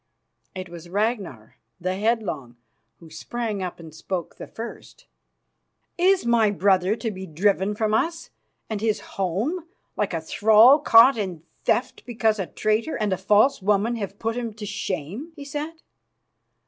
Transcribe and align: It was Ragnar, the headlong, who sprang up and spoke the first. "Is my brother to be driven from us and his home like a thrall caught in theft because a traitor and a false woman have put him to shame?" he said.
It 0.55 0.67
was 0.67 0.89
Ragnar, 0.89 1.57
the 1.79 1.95
headlong, 1.95 2.57
who 2.97 3.11
sprang 3.11 3.61
up 3.61 3.79
and 3.79 3.93
spoke 3.93 4.37
the 4.37 4.47
first. 4.47 5.05
"Is 5.95 6.25
my 6.25 6.49
brother 6.49 6.95
to 6.95 7.11
be 7.11 7.27
driven 7.27 7.75
from 7.75 7.93
us 7.93 8.31
and 8.67 8.81
his 8.81 8.99
home 8.99 9.67
like 9.95 10.15
a 10.15 10.19
thrall 10.21 10.79
caught 10.79 11.19
in 11.19 11.43
theft 11.65 12.03
because 12.07 12.39
a 12.39 12.47
traitor 12.47 12.95
and 12.97 13.13
a 13.13 13.15
false 13.15 13.61
woman 13.61 13.95
have 13.97 14.17
put 14.17 14.35
him 14.35 14.55
to 14.55 14.65
shame?" 14.65 15.33
he 15.35 15.45
said. 15.45 15.83